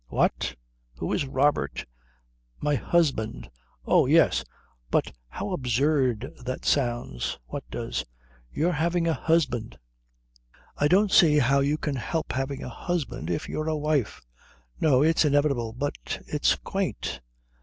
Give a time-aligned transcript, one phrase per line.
[0.07, 0.55] "What?
[0.95, 1.85] Who is Robert?"
[2.59, 3.51] "My husband."
[3.85, 4.43] "Oh, yes.
[4.89, 8.03] But how absurd that sounds!" "What does?"
[8.51, 9.77] "Your having a husband."
[10.75, 14.23] "I don't see how you can help having a husband if you're a wife."
[14.79, 15.03] "No.
[15.03, 15.71] It's inevitable.
[15.71, 17.21] But it's quaint.